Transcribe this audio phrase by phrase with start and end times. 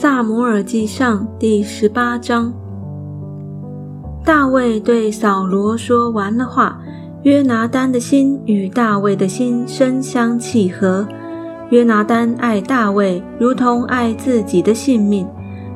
[0.00, 2.52] 萨摩尔记上第十八章，
[4.24, 6.78] 大卫对扫罗说完了话，
[7.24, 11.04] 约拿丹的心与大卫的心深相契合。
[11.70, 15.26] 约拿丹爱大卫，如同爱自己的性命。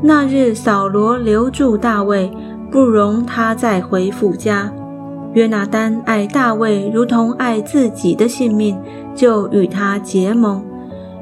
[0.00, 2.30] 那日扫罗留住大卫，
[2.70, 4.72] 不容他再回父家。
[5.32, 8.78] 约拿丹爱大卫，如同爱自己的性命，
[9.12, 10.62] 就与他结盟。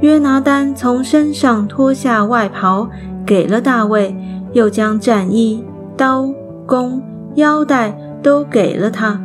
[0.00, 2.88] 约拿丹从身上脱下外袍，
[3.24, 4.14] 给了大卫，
[4.52, 5.64] 又将战衣、
[5.96, 6.28] 刀、
[6.66, 7.02] 弓、
[7.36, 9.20] 腰带都给了他。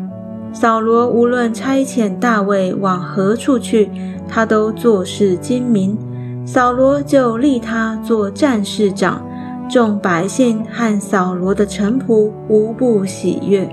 [0.54, 3.90] 扫罗无论差遣大卫往何处去，
[4.28, 5.98] 他都做事精明。
[6.46, 9.22] 扫罗就立他做战士长，
[9.70, 13.70] 众百姓和扫罗的臣仆无不喜悦。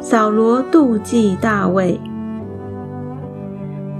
[0.00, 2.00] 扫罗妒忌大卫。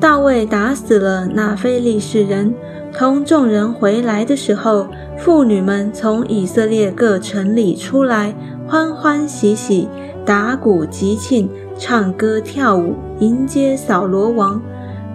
[0.00, 2.54] 大卫打死了那非利士人，
[2.96, 8.32] 同众人回来的时候，妇女们从以色列各城里出来，
[8.68, 9.88] 欢欢喜喜，
[10.24, 14.62] 打鼓集庆，唱歌跳舞，迎接扫罗王。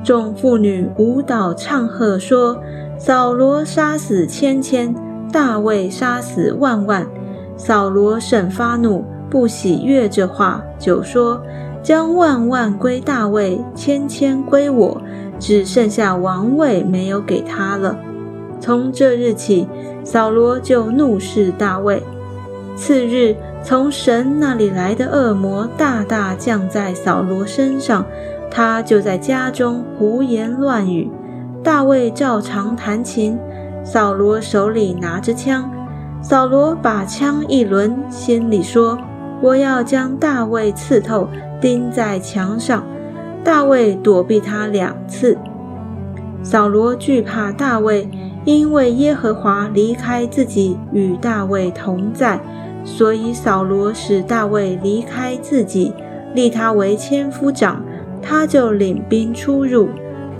[0.04, 2.60] 众妇女舞蹈唱和，说
[3.00, 4.94] ：“扫罗杀死千千，
[5.32, 7.08] 大卫杀死万万。”
[7.56, 11.42] 扫罗甚发怒，不喜悦这话，就说。
[11.84, 15.02] 将万万归大卫，千千归我，
[15.38, 17.98] 只剩下王位没有给他了。
[18.62, 19.68] 从这日起，
[20.06, 22.02] 扫罗就怒视大卫。
[22.78, 28.06] 次日，从神那里来的恶魔大大降在扫罗身上，
[28.50, 31.12] 他就在家中胡言乱语。
[31.62, 33.38] 大卫照常弹琴，
[33.84, 35.70] 扫罗手里拿着枪。
[36.22, 38.98] 扫罗把枪一抡，心里说
[39.44, 41.28] ：“我要将大卫刺透。”
[41.64, 42.84] 钉在墙上，
[43.42, 45.38] 大卫躲避他两次。
[46.44, 48.10] 扫罗惧怕大卫，
[48.44, 52.38] 因为耶和华离开自己与大卫同在，
[52.84, 55.94] 所以扫罗使大卫离开自己，
[56.36, 57.82] 立他为千夫长，
[58.22, 59.88] 他就领兵出入。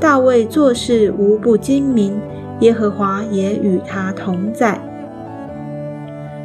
[0.02, 2.20] 大卫做事无不精明，
[2.60, 4.78] 耶和华也与他同在。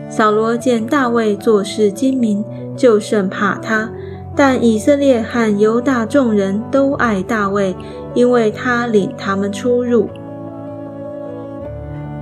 [0.08, 2.44] 扫罗见大卫做事精明，
[2.76, 3.90] 就甚怕他。
[4.38, 7.74] 但以色列和犹大众人都爱大卫，
[8.14, 10.08] 因为他领他们出入。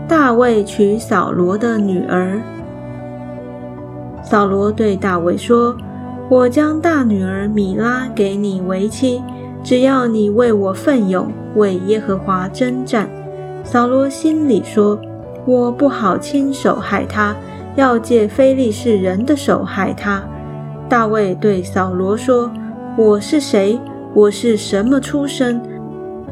[0.09, 2.41] 大卫娶扫罗的女儿。
[4.22, 5.76] 扫罗对大卫说
[6.31, 9.22] ：“我将大女儿米拉给你为妻，
[9.62, 13.10] 只要你为我奋勇，为耶和华征战。”
[13.62, 14.99] 扫罗心里说
[15.44, 17.37] ：“我不好亲手害他，
[17.75, 20.25] 要借非利士人的手害他。”
[20.88, 22.48] 大卫对扫罗说
[22.97, 23.76] ：“我是谁？
[24.14, 25.60] 我是什么出身？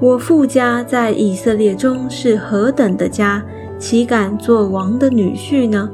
[0.00, 3.43] 我父家在以色列中是何等的家，
[3.81, 5.91] 岂敢做王的女婿呢？”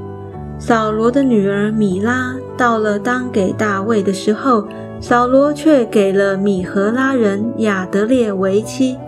[0.60, 4.62] 扫罗的女儿米拉到了当给大卫的时候，
[5.00, 8.98] 扫罗却给了米和拉人亚德列为妻。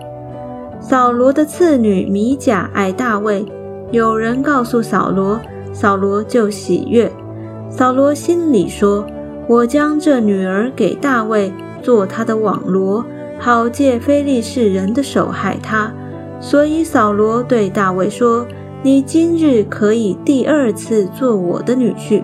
[0.79, 3.45] 扫罗的次女米甲爱大卫，
[3.91, 5.39] 有人告诉扫罗，
[5.71, 7.11] 扫罗就喜悦。
[7.69, 9.05] 扫罗心里说。
[9.47, 13.05] 我将这女儿给大卫做他的网罗，
[13.39, 15.91] 好借非利士人的手害他。
[16.39, 18.45] 所以扫罗对大卫说
[18.83, 22.23] ：“你今日可以第二次做我的女婿。”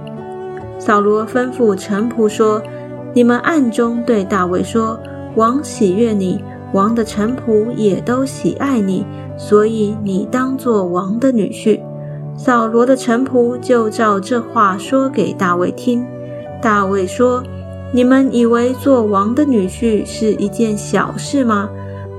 [0.80, 2.62] 扫罗吩咐臣仆说
[3.14, 4.98] ：“你们暗中对大卫说，
[5.36, 6.42] 王喜悦你，
[6.74, 9.06] 王的臣仆也都喜爱你，
[9.38, 11.82] 所以你当做王的女婿。”
[12.38, 16.06] 扫罗的臣仆就照这话说给大卫听。
[16.62, 17.42] 大卫说
[17.94, 21.70] ：“你们以为做王的女婿是一件小事吗？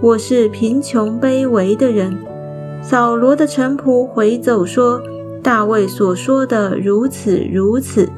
[0.00, 2.16] 我是贫穷卑微的人。”
[2.82, 5.02] 扫罗的臣仆回奏说
[5.44, 8.08] ：“大卫所说的如此如此。”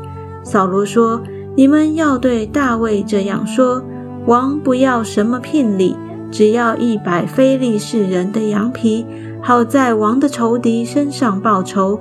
[0.45, 1.21] 扫罗说
[1.57, 3.83] ：“你们要对大卫这样说：
[4.27, 5.97] 王不要什么聘礼，
[6.31, 9.05] 只要一百非利士人的羊皮，
[9.41, 11.99] 好在王的仇敌身上报仇。”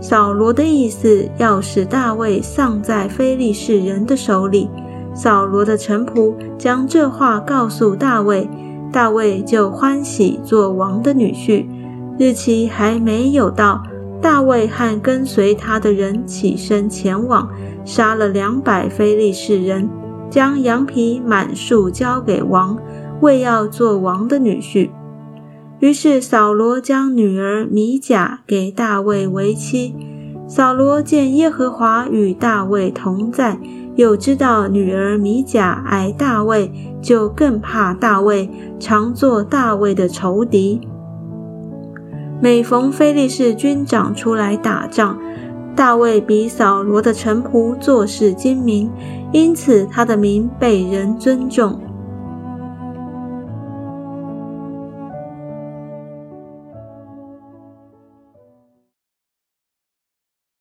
[0.00, 4.68] 扫罗的意思要使大卫丧在非利士人的手里。
[5.14, 8.48] 扫罗的臣仆将这话告诉大卫，
[8.92, 11.66] 大卫就欢喜做王的女婿。
[12.18, 13.82] 日期还没有到，
[14.20, 17.48] 大卫和跟随他的人起身前往，
[17.84, 19.88] 杀了两百非利士人，
[20.30, 22.78] 将羊皮满数交给王，
[23.20, 24.90] 为要做王的女婿。
[25.80, 29.94] 于是扫罗将女儿米甲给大卫为妻。
[30.48, 33.58] 扫罗见耶和华与大卫同在，
[33.96, 40.80] 又知道女儿米甲爱大卫，就更怕大卫，常做大卫的仇敌。
[42.40, 45.18] 每逢非利士军长出来打仗，
[45.74, 48.90] 大卫比扫罗的臣仆做事精明，
[49.32, 51.80] 因此他的名被人尊重。